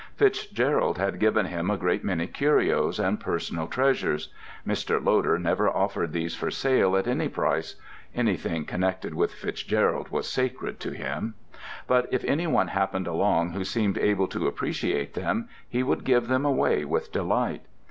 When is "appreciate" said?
14.47-15.13